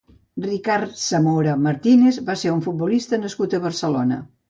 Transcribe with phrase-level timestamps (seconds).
[0.45, 4.25] Ricard Zamora Martínez va ser un futbolista nascut a Barcelona.